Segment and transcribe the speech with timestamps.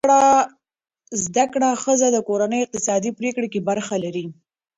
[1.23, 4.25] زده کړه ښځه د کورنۍ اقتصادي پریکړې کې برخه لري.